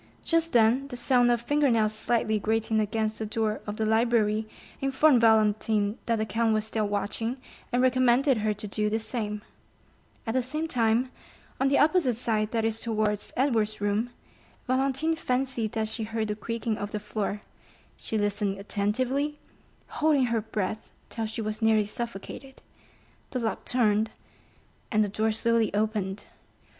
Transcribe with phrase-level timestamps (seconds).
[0.25, 4.47] Just then the sound of finger nails slightly grating against the door of the library
[4.81, 7.37] informed Valentine that the count was still watching,
[7.71, 9.43] and recommended her to do the same;
[10.25, 11.11] at the same time,
[11.59, 14.09] on the opposite side, that is towards Edward's room,
[14.65, 17.41] Valentine fancied that she heard the creaking of the floor;
[17.95, 19.37] she listened attentively,
[19.87, 22.59] holding her breath till she was nearly suffocated;
[23.29, 24.09] the lock turned,
[24.91, 26.23] and the door slowly opened.